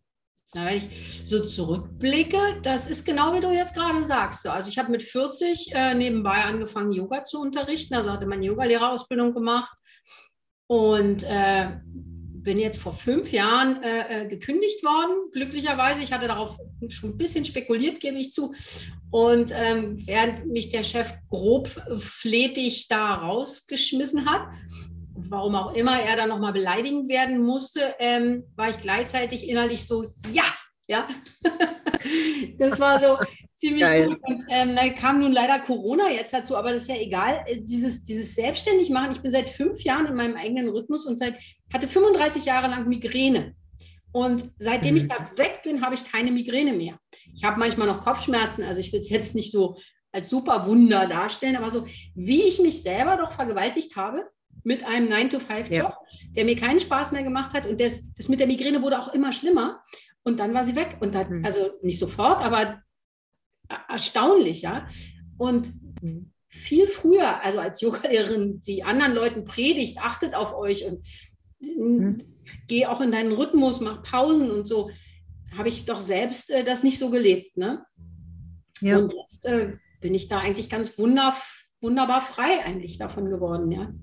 [0.54, 4.47] Na, wenn ich so zurückblicke, das ist genau wie du jetzt gerade sagst.
[4.47, 7.95] Also ich habe mit 40 äh, nebenbei angefangen, Yoga zu unterrichten.
[7.95, 9.77] Also hatte meine Yogalehrerausbildung gemacht
[10.71, 15.99] und äh, bin jetzt vor fünf Jahren äh, äh, gekündigt worden, glücklicherweise.
[16.01, 16.57] Ich hatte darauf
[16.88, 18.53] schon ein bisschen spekuliert, gebe ich zu.
[19.10, 21.67] Und ähm, während mich der Chef grob
[21.99, 24.47] fletig da rausgeschmissen hat,
[25.13, 30.05] warum auch immer er da nochmal beleidigend werden musste, ähm, war ich gleichzeitig innerlich so,
[30.31, 30.45] ja,
[30.88, 31.05] ja.
[32.60, 33.17] das war so,
[33.62, 34.08] ziemlich Geil.
[34.08, 34.19] gut.
[34.24, 37.45] Und ähm, da kam nun leider Corona jetzt dazu, aber das ist ja egal.
[37.45, 41.17] Äh, dieses, dieses selbstständig machen, ich bin seit fünf Jahren in meinem eigenen Rhythmus und
[41.17, 41.38] seit,
[41.71, 43.56] hatte 35 Jahre lang Migräne.
[44.12, 45.02] Und seitdem mhm.
[45.02, 47.00] ich da weg bin, habe ich keine Migräne mehr.
[47.34, 49.78] Ich habe manchmal noch Kopfschmerzen, also ich will es jetzt nicht so
[50.12, 54.28] als super Wunder darstellen, aber so wie ich mich selber doch vergewaltigt habe
[54.63, 55.97] mit einem 9-to-5-Job, ja.
[56.36, 59.13] der mir keinen Spaß mehr gemacht hat und das, das mit der Migräne wurde auch
[59.13, 59.82] immer schlimmer.
[60.24, 60.97] Und dann war sie weg.
[61.00, 61.45] Und dann, mhm.
[61.45, 62.82] also nicht sofort, aber
[63.88, 64.88] erstaunlich, ja.
[65.38, 65.71] Und
[66.47, 71.05] viel früher, also als Yogalehrerin, die anderen Leuten predigt, achtet auf euch und
[71.60, 72.17] mhm.
[72.67, 74.91] geh auch in deinen Rhythmus, mach Pausen und so,
[75.57, 77.55] habe ich doch selbst äh, das nicht so gelebt.
[77.57, 77.86] Ne?
[78.81, 78.97] Ja.
[78.97, 81.36] Und jetzt äh, bin ich da eigentlich ganz wunder,
[81.79, 83.93] wunderbar frei eigentlich davon geworden, ja.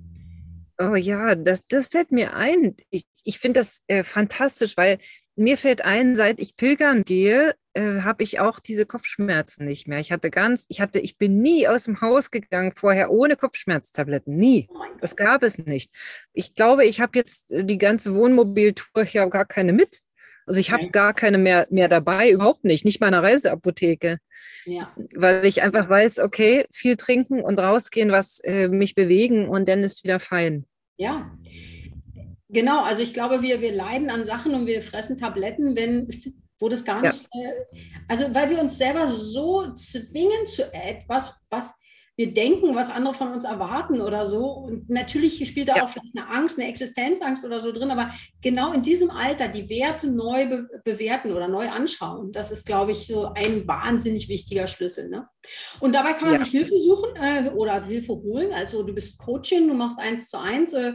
[0.81, 2.77] Oh ja, das, das fällt mir ein.
[2.91, 4.99] Ich, ich finde das äh, fantastisch, weil
[5.39, 10.01] mir fällt ein, seit ich pilgern gehe, äh, habe ich auch diese Kopfschmerzen nicht mehr.
[10.01, 14.37] Ich hatte ganz, ich hatte, ich bin nie aus dem Haus gegangen vorher ohne Kopfschmerztabletten.
[14.37, 14.69] Nie.
[14.71, 15.93] Oh das gab es nicht.
[16.33, 20.01] Ich glaube, ich habe jetzt äh, die ganze Wohnmobiltour, ich habe gar keine mit.
[20.45, 20.93] Also ich habe okay.
[20.93, 24.19] gar keine mehr, mehr dabei, überhaupt nicht, nicht mal eine Reiseapotheke.
[24.65, 24.93] Ja.
[25.15, 29.85] Weil ich einfach weiß, okay, viel trinken und rausgehen, was äh, mich bewegen und dann
[29.85, 30.65] ist wieder fein.
[30.97, 31.31] Ja,
[32.49, 36.09] Genau, also ich glaube, wir, wir leiden an Sachen und wir fressen Tabletten, wenn,
[36.59, 37.51] wo das gar nicht, ja.
[37.51, 37.55] äh,
[38.09, 41.75] also weil wir uns selber so zwingen zu etwas, was
[42.19, 44.45] wir denken, was andere von uns erwarten oder so.
[44.47, 45.85] Und natürlich spielt da ja.
[45.85, 48.11] auch vielleicht eine Angst, eine Existenzangst oder so drin, aber
[48.43, 52.91] genau in diesem Alter die Werte neu be bewerten oder neu anschauen, das ist, glaube
[52.91, 55.09] ich, so ein wahnsinnig wichtiger Schlüssel.
[55.09, 55.29] Ne?
[55.79, 56.45] Und dabei kann man ja.
[56.45, 58.53] sich Hilfe suchen äh, oder Hilfe holen.
[58.53, 60.73] Also du bist Coaching, du machst eins zu eins.
[60.73, 60.95] Äh,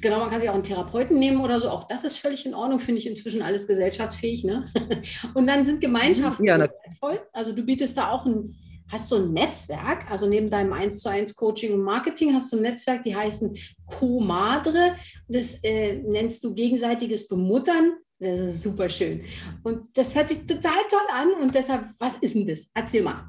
[0.00, 1.70] Genau, man kann sich auch einen Therapeuten nehmen oder so.
[1.70, 4.44] Auch das ist völlig in Ordnung, finde ich inzwischen alles gesellschaftsfähig.
[4.44, 4.64] Ne?
[5.34, 7.20] Und dann sind Gemeinschaften ja, so wertvoll.
[7.32, 8.54] Also du bietest da auch ein,
[8.90, 12.56] hast du ein Netzwerk, also neben deinem 1 zu 1 Coaching und Marketing hast du
[12.56, 14.94] ein Netzwerk, die heißen Comadre.
[15.26, 17.94] Das äh, nennst du gegenseitiges Bemuttern.
[18.20, 19.24] Das ist super schön.
[19.62, 21.28] Und das hört sich total toll an.
[21.40, 22.70] Und deshalb, was ist denn das?
[22.74, 23.24] Erzähl mal.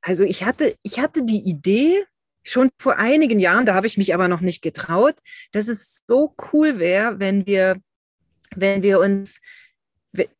[0.00, 2.04] Also ich hatte, ich hatte die Idee,
[2.48, 5.16] schon vor einigen Jahren, da habe ich mich aber noch nicht getraut,
[5.52, 7.76] dass es so cool wäre, wenn wir,
[8.54, 9.40] wenn wir uns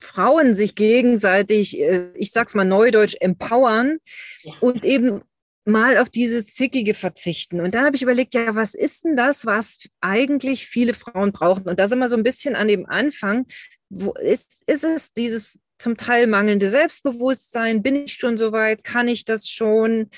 [0.00, 3.98] Frauen sich gegenseitig, äh, ich sag's mal neudeutsch, empowern
[4.42, 4.54] ja.
[4.60, 5.22] und eben
[5.64, 7.60] mal auf dieses Zickige verzichten.
[7.60, 11.68] Und dann habe ich überlegt, ja, was ist denn das, was eigentlich viele Frauen brauchen?
[11.68, 13.46] Und da sind wir so ein bisschen an dem Anfang.
[13.90, 17.82] Wo ist, ist es dieses zum Teil mangelnde Selbstbewusstsein?
[17.82, 18.82] Bin ich schon so weit?
[18.82, 20.10] Kann ich das schon?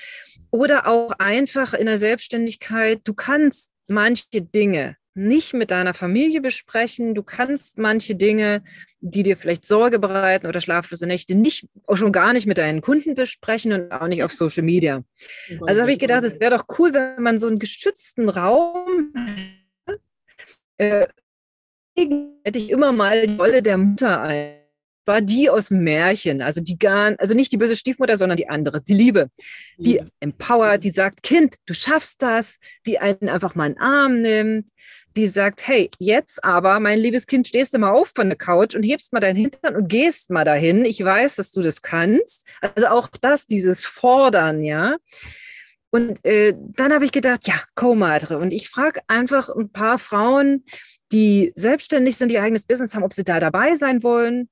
[0.51, 7.15] Oder auch einfach in der Selbstständigkeit, du kannst manche Dinge nicht mit deiner Familie besprechen.
[7.15, 8.63] Du kannst manche Dinge,
[9.01, 13.15] die dir vielleicht Sorge bereiten oder schlaflose Nächte, nicht, schon gar nicht mit deinen Kunden
[13.15, 15.03] besprechen und auch nicht auf Social Media.
[15.67, 19.13] Also habe ich gedacht, es wäre doch cool, wenn man so einen geschützten Raum
[20.79, 21.07] äh,
[21.97, 24.60] hätte ich immer mal die Rolle der Mutter ein
[25.07, 28.81] war die aus Märchen, also die gar, also nicht die böse Stiefmutter, sondern die andere,
[28.83, 29.29] die Liebe,
[29.79, 30.05] die ja.
[30.21, 34.69] empowert, die sagt, Kind, du schaffst das, die einen einfach mal in den Arm nimmt,
[35.17, 38.75] die sagt, hey, jetzt aber, mein liebes Kind, stehst du mal auf von der Couch
[38.75, 40.85] und hebst mal deinen Hintern und gehst mal dahin.
[40.85, 42.47] Ich weiß, dass du das kannst.
[42.61, 44.97] Also auch das, dieses Fordern, ja.
[45.91, 48.39] Und äh, dann habe ich gedacht, ja, Co-Madre.
[48.39, 50.65] Und ich frage einfach ein paar Frauen,
[51.11, 54.49] die selbstständig sind, die eigenes Business haben, ob sie da dabei sein wollen.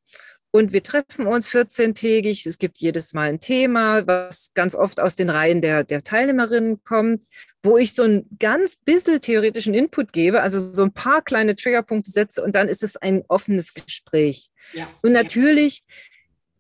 [0.59, 2.45] Und wir treffen uns 14-tägig.
[2.45, 6.83] Es gibt jedes Mal ein Thema, was ganz oft aus den Reihen der, der Teilnehmerinnen
[6.83, 7.23] kommt,
[7.63, 12.11] wo ich so ein ganz bisschen theoretischen Input gebe, also so ein paar kleine Triggerpunkte
[12.11, 14.51] setze und dann ist es ein offenes Gespräch.
[14.73, 14.89] Ja.
[15.01, 15.85] Und natürlich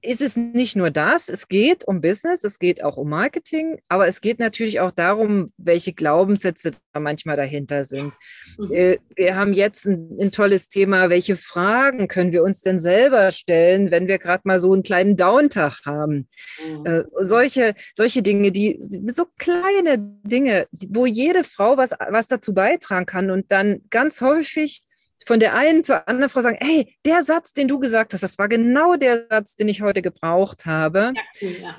[0.00, 4.06] ist es nicht nur das, es geht um Business, es geht auch um Marketing, aber
[4.06, 8.12] es geht natürlich auch darum, welche Glaubenssätze da manchmal dahinter sind.
[8.58, 8.72] Mhm.
[8.72, 13.30] Äh, wir haben jetzt ein, ein, tolles Thema, welche Fragen können wir uns denn selber
[13.30, 16.28] stellen, wenn wir gerade mal so einen kleinen Downtag haben.
[16.64, 16.86] Mhm.
[16.86, 23.06] Äh, solche, solche Dinge, die so kleine Dinge, wo jede Frau was, was dazu beitragen
[23.06, 24.82] kann und dann ganz häufig
[25.26, 28.38] von der einen zur anderen Frau sagen, hey, der Satz, den du gesagt hast, das
[28.38, 31.12] war genau der Satz, den ich heute gebraucht habe.
[31.40, 31.76] Ja, ja.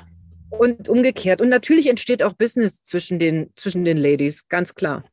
[0.50, 1.42] Und umgekehrt.
[1.42, 5.04] Und natürlich entsteht auch Business zwischen den, zwischen den Ladies, ganz klar.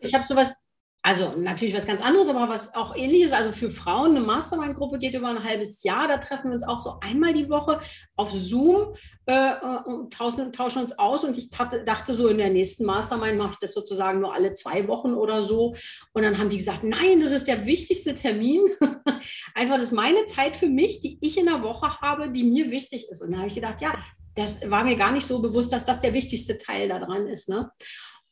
[0.00, 0.64] Ich habe sowas
[1.04, 3.32] also natürlich was ganz anderes, aber was auch ähnliches.
[3.32, 6.06] Also für Frauen, eine Mastermind-Gruppe geht über ein halbes Jahr.
[6.06, 7.80] Da treffen wir uns auch so einmal die Woche
[8.14, 8.94] auf Zoom
[9.26, 9.52] äh,
[9.84, 11.24] und tauschen, tauschen, uns aus.
[11.24, 14.54] Und ich dachte, dachte so, in der nächsten Mastermind mache ich das sozusagen nur alle
[14.54, 15.74] zwei Wochen oder so.
[16.12, 18.60] Und dann haben die gesagt, nein, das ist der wichtigste Termin.
[19.54, 22.70] Einfach, das ist meine Zeit für mich, die ich in der Woche habe, die mir
[22.70, 23.22] wichtig ist.
[23.22, 23.92] Und da habe ich gedacht, ja,
[24.36, 27.48] das war mir gar nicht so bewusst, dass das der wichtigste Teil daran ist.
[27.48, 27.70] Ne?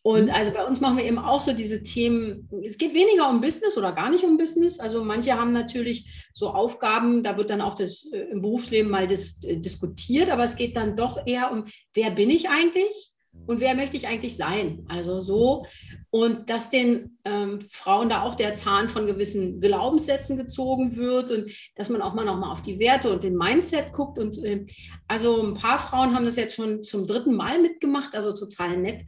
[0.02, 0.30] Und mhm.
[0.30, 3.76] also bei uns machen wir eben auch so diese Themen, es geht weniger um Business
[3.76, 4.78] oder gar nicht um Business.
[4.78, 9.06] Also manche haben natürlich so Aufgaben, da wird dann auch das äh, im Berufsleben mal
[9.06, 13.10] dis, äh, diskutiert, aber es geht dann doch eher um, wer bin ich eigentlich
[13.46, 14.86] und wer möchte ich eigentlich sein?
[14.88, 15.66] Also so.
[16.10, 21.52] Und dass den ähm, Frauen da auch der Zahn von gewissen Glaubenssätzen gezogen wird und
[21.76, 24.18] dass man auch mal nochmal auf die Werte und den Mindset guckt.
[24.18, 24.66] Und äh,
[25.06, 29.04] also ein paar Frauen haben das jetzt schon zum dritten Mal mitgemacht, also total nett.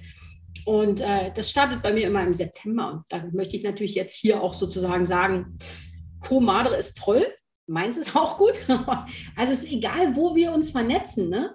[0.65, 2.93] Und äh, das startet bei mir immer im September.
[2.93, 5.59] Und da möchte ich natürlich jetzt hier auch sozusagen sagen,
[6.21, 7.27] Co Madre ist toll,
[7.67, 8.55] meins ist auch gut.
[9.37, 11.29] also es ist egal, wo wir uns vernetzen.
[11.29, 11.55] Ne?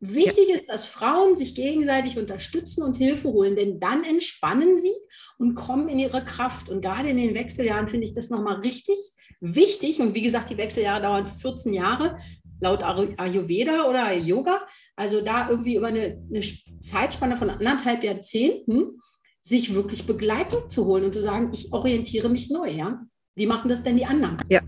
[0.00, 0.56] Wichtig ja.
[0.56, 4.94] ist, dass Frauen sich gegenseitig unterstützen und Hilfe holen, denn dann entspannen sie
[5.38, 6.68] und kommen in ihre Kraft.
[6.68, 8.98] Und gerade in den Wechseljahren finde ich das nochmal richtig
[9.40, 10.00] wichtig.
[10.00, 12.18] Und wie gesagt, die Wechseljahre dauern 14 Jahre
[12.60, 16.42] laut Ayurveda oder Yoga, also da irgendwie über eine, eine
[16.80, 19.00] Zeitspanne von anderthalb Jahrzehnten
[19.40, 23.04] sich wirklich Begleitung zu holen und zu sagen, ich orientiere mich neu, ja.
[23.36, 24.38] Wie machen das denn die anderen?
[24.48, 24.60] Ja.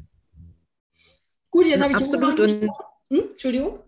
[1.51, 2.39] Gut, jetzt habe ich absolut.
[2.39, 3.31] Hm?
[3.31, 3.79] Entschuldigung.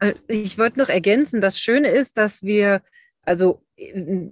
[0.00, 2.82] Äh, ich wollte noch ergänzen, das Schöne ist, dass wir,
[3.22, 3.62] also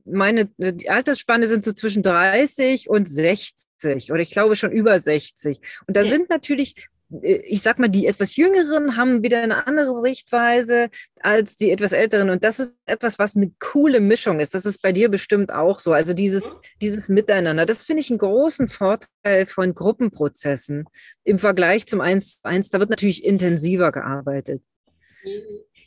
[0.05, 5.61] meine die Altersspanne sind so zwischen 30 und 60 oder ich glaube schon über 60.
[5.87, 6.89] Und da sind natürlich
[7.23, 12.31] ich sag mal, die etwas Jüngeren haben wieder eine andere Sichtweise als die etwas Älteren.
[12.31, 14.55] Und das ist etwas, was eine coole Mischung ist.
[14.55, 15.93] Das ist bei dir bestimmt auch so.
[15.93, 20.85] Also dieses, dieses Miteinander, das finde ich einen großen Vorteil von Gruppenprozessen
[21.25, 22.71] im Vergleich zum Eins zu Eins.
[22.71, 24.63] Da wird natürlich intensiver gearbeitet.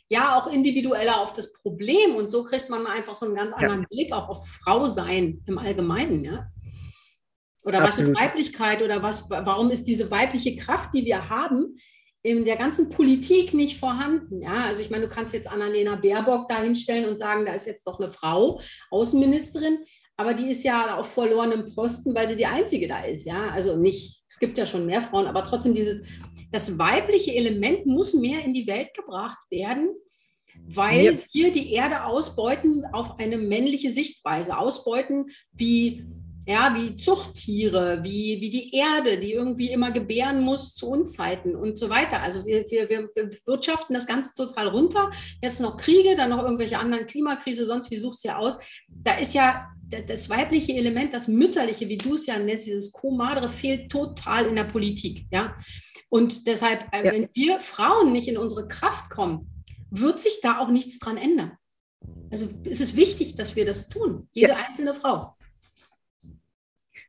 [0.08, 2.14] Ja, auch individueller auf das Problem.
[2.16, 3.86] Und so kriegt man einfach so einen ganz anderen ja.
[3.88, 6.22] Blick auch auf Frau sein im Allgemeinen.
[6.22, 6.50] Ja?
[7.64, 7.88] Oder Absolut.
[7.88, 11.76] was ist Weiblichkeit oder was, warum ist diese weibliche Kraft, die wir haben,
[12.22, 14.42] in der ganzen Politik nicht vorhanden?
[14.42, 17.66] Ja, also ich meine, du kannst jetzt Annalena Baerbock da hinstellen und sagen, da ist
[17.66, 19.78] jetzt doch eine Frau, Außenministerin,
[20.16, 23.26] aber die ist ja auf verlorenem Posten, weil sie die einzige da ist.
[23.26, 26.06] Ja, also nicht, es gibt ja schon mehr Frauen, aber trotzdem dieses,
[26.52, 29.88] das weibliche Element muss mehr in die Welt gebracht werden,
[30.66, 31.34] weil Jetzt.
[31.34, 36.04] wir die Erde ausbeuten auf eine männliche Sichtweise, ausbeuten wie
[36.46, 41.78] ja, wie Zuchttiere, wie, wie die Erde, die irgendwie immer gebären muss zu Unzeiten und
[41.78, 42.20] so weiter.
[42.20, 45.10] Also wir, wir, wir wirtschaften das Ganze total runter.
[45.42, 48.58] Jetzt noch Kriege, dann noch irgendwelche anderen Klimakrise, sonst wie suchst du ja aus.
[48.88, 49.68] Da ist ja
[50.06, 54.56] das weibliche Element, das mütterliche, wie du es ja nennst, dieses Co-Madre, fehlt total in
[54.56, 55.26] der Politik.
[55.30, 55.56] Ja?
[56.10, 57.12] Und deshalb, äh, ja.
[57.12, 61.52] wenn wir Frauen nicht in unsere Kraft kommen, wird sich da auch nichts dran ändern.
[62.30, 64.56] Also es ist wichtig, dass wir das tun, jede ja.
[64.56, 65.36] einzelne Frau.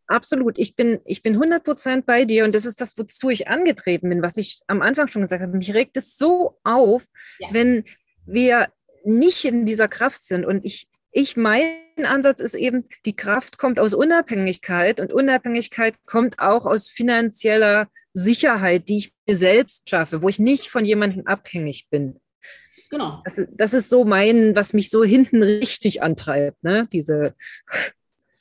[0.08, 0.58] Absolut.
[0.58, 4.10] Ich bin, ich bin 100 Prozent bei dir und das ist das, wozu ich angetreten
[4.10, 5.58] bin, was ich am Anfang schon gesagt habe.
[5.58, 7.04] Mich regt es so auf,
[7.40, 7.48] ja.
[7.52, 7.86] wenn
[8.26, 8.70] wir
[9.04, 10.46] nicht in dieser Kraft sind.
[10.46, 16.40] Und ich, ich, mein Ansatz ist eben, die Kraft kommt aus Unabhängigkeit und Unabhängigkeit kommt
[16.40, 21.88] auch aus finanzieller Sicherheit, die ich mir selbst schaffe, wo ich nicht von jemandem abhängig
[21.90, 22.20] bin.
[22.90, 23.22] Genau.
[23.24, 26.88] Das, das ist so mein, was mich so hinten richtig antreibt, ne?
[26.92, 27.34] Diese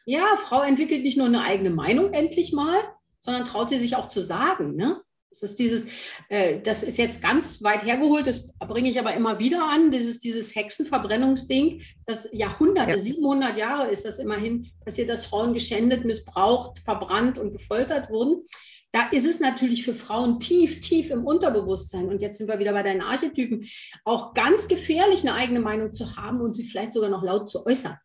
[0.04, 2.78] ja, Frau entwickelt nicht nur eine eigene Meinung endlich mal,
[3.18, 4.76] sondern traut sie sich auch zu sagen.
[4.76, 5.00] Ne?
[5.30, 5.88] Das ist dieses,
[6.28, 10.20] äh, das ist jetzt ganz weit hergeholt, das bringe ich aber immer wieder an, dieses,
[10.20, 12.98] dieses Hexenverbrennungsding, das Jahrhunderte, ja.
[12.98, 18.44] 700 Jahre ist das immerhin passiert, dass Frauen geschändet, missbraucht, verbrannt und gefoltert wurden.
[18.92, 22.08] Da ist es natürlich für Frauen tief, tief im Unterbewusstsein.
[22.08, 23.68] Und jetzt sind wir wieder bei deinen Archetypen.
[24.04, 27.66] Auch ganz gefährlich, eine eigene Meinung zu haben und sie vielleicht sogar noch laut zu
[27.66, 27.98] äußern.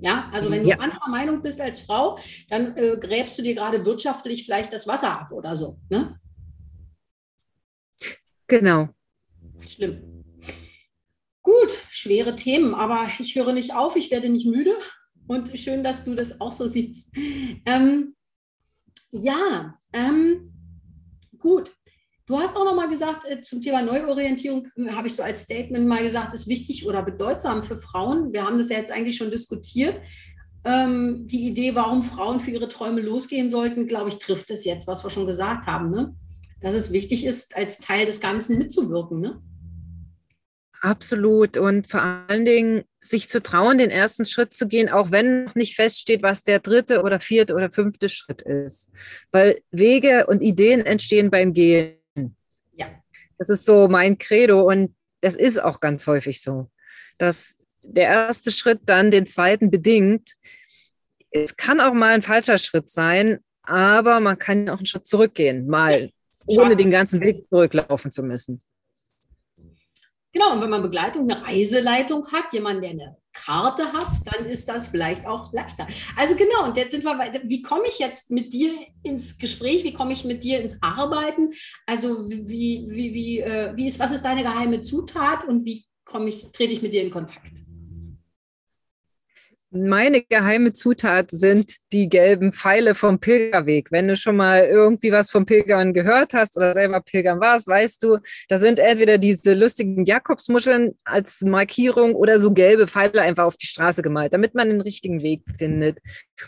[0.00, 0.76] Ja, also wenn ja.
[0.76, 4.86] du anderer Meinung bist als Frau, dann äh, gräbst du dir gerade wirtschaftlich vielleicht das
[4.86, 5.78] Wasser ab oder so.
[5.90, 6.18] Ne?
[8.46, 8.88] Genau.
[9.68, 10.24] Schlimm.
[11.42, 14.74] Gut, schwere Themen, aber ich höre nicht auf, ich werde nicht müde
[15.26, 17.10] und schön, dass du das auch so siehst.
[17.64, 18.14] Ähm,
[19.10, 20.52] ja, ähm,
[21.38, 21.72] gut.
[22.30, 25.42] Du hast auch noch mal gesagt, äh, zum Thema Neuorientierung äh, habe ich so als
[25.42, 28.32] Statement mal gesagt, ist wichtig oder bedeutsam für Frauen.
[28.32, 30.00] Wir haben das ja jetzt eigentlich schon diskutiert.
[30.64, 34.86] Ähm, die Idee, warum Frauen für ihre Träume losgehen sollten, glaube ich, trifft es jetzt,
[34.86, 35.90] was wir schon gesagt haben.
[35.90, 36.14] Ne?
[36.60, 39.20] Dass es wichtig ist, als Teil des Ganzen mitzuwirken.
[39.20, 39.42] Ne?
[40.82, 41.56] Absolut.
[41.56, 45.56] Und vor allen Dingen sich zu trauen, den ersten Schritt zu gehen, auch wenn noch
[45.56, 48.92] nicht feststeht, was der dritte oder vierte oder fünfte Schritt ist.
[49.32, 51.96] Weil Wege und Ideen entstehen beim Gehen.
[53.38, 56.70] Das ist so mein Credo und das ist auch ganz häufig so,
[57.18, 60.32] dass der erste Schritt dann den zweiten bedingt.
[61.30, 65.66] Es kann auch mal ein falscher Schritt sein, aber man kann auch einen Schritt zurückgehen,
[65.66, 66.10] mal
[66.46, 68.62] ohne den ganzen Weg zurücklaufen zu müssen.
[70.32, 74.68] Genau, und wenn man Begleitung, eine Reiseleitung hat, jemand, der eine Karte hat, dann ist
[74.68, 75.86] das vielleicht auch leichter.
[76.16, 79.84] Also genau, und jetzt sind wir bei, wie komme ich jetzt mit dir ins Gespräch,
[79.84, 81.52] wie komme ich mit dir ins Arbeiten?
[81.86, 86.28] Also wie, wie, wie, äh, wie ist, was ist deine geheime Zutat und wie komme
[86.28, 87.69] ich, trete ich mit dir in Kontakt?
[89.72, 93.92] Meine geheime Zutat sind die gelben Pfeile vom Pilgerweg.
[93.92, 98.02] Wenn du schon mal irgendwie was vom Pilgern gehört hast oder selber Pilgern warst, weißt
[98.02, 103.56] du, da sind entweder diese lustigen Jakobsmuscheln als Markierung oder so gelbe Pfeile einfach auf
[103.56, 105.98] die Straße gemalt, damit man den richtigen Weg findet.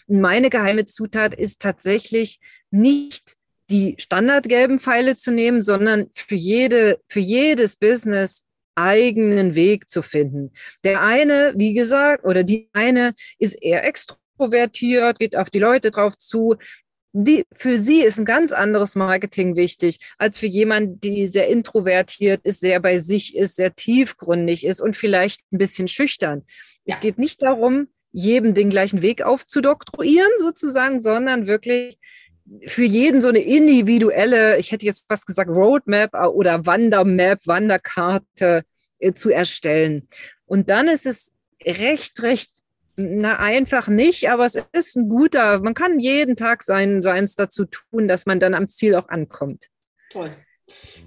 [0.08, 2.40] Meine geheime Zutat ist tatsächlich
[2.72, 3.36] nicht
[3.70, 10.52] die standardgelben Pfeile zu nehmen, sondern für jede, für jedes Business eigenen Weg zu finden.
[10.84, 16.16] Der eine, wie gesagt, oder die eine ist eher extrovertiert, geht auf die Leute drauf
[16.16, 16.56] zu.
[17.14, 22.40] Die, für sie ist ein ganz anderes Marketing wichtig als für jemanden, die sehr introvertiert
[22.44, 26.44] ist, sehr bei sich ist, sehr tiefgründig ist und vielleicht ein bisschen schüchtern.
[26.84, 26.94] Ja.
[26.94, 31.98] Es geht nicht darum, jedem den gleichen Weg aufzudoktroyieren sozusagen, sondern wirklich
[32.66, 38.62] für jeden so eine individuelle, ich hätte jetzt fast gesagt Roadmap äh, oder Wandermap, Wanderkarte
[38.98, 40.08] äh, zu erstellen.
[40.46, 41.32] Und dann ist es
[41.64, 42.50] recht, recht,
[42.96, 47.64] na einfach nicht, aber es ist ein guter, man kann jeden Tag sein, seins dazu
[47.64, 49.68] tun, dass man dann am Ziel auch ankommt.
[50.10, 50.36] Toll.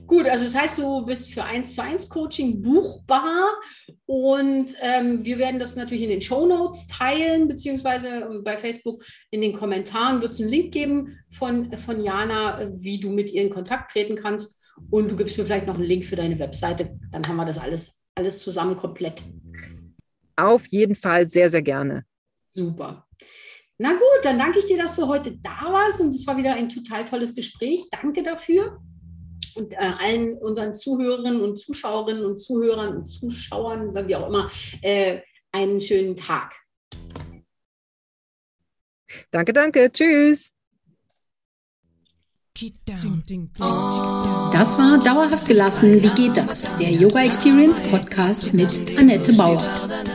[0.07, 3.49] Gut, also das heißt, du bist für 1 zu 1 Coaching buchbar
[4.05, 9.03] und ähm, wir werden das natürlich in den Show Notes teilen, beziehungsweise ähm, bei Facebook
[9.31, 13.41] in den Kommentaren wird es einen Link geben von, von Jana, wie du mit ihr
[13.41, 16.99] in Kontakt treten kannst und du gibst mir vielleicht noch einen Link für deine Webseite,
[17.11, 19.23] dann haben wir das alles, alles zusammen komplett.
[20.35, 22.05] Auf jeden Fall sehr, sehr gerne.
[22.53, 23.07] Super.
[23.79, 26.53] Na gut, dann danke ich dir, dass du heute da warst und es war wieder
[26.53, 27.83] ein total tolles Gespräch.
[27.91, 28.79] Danke dafür
[29.55, 34.49] und äh, allen unseren Zuhörerinnen und Zuschauerinnen und Zuhörern und Zuschauern, wie auch immer,
[34.81, 36.53] äh, einen schönen Tag.
[39.31, 39.91] Danke, danke.
[39.91, 40.51] Tschüss.
[44.53, 46.01] Das war Dauerhaft gelassen.
[46.01, 46.73] Wie geht das?
[46.77, 49.61] Der Yoga Experience Podcast mit Annette Bauer.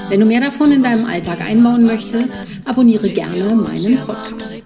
[0.08, 4.64] Wenn du mehr davon in deinem Alltag einbauen möchtest, abonniere gerne meinen Podcast.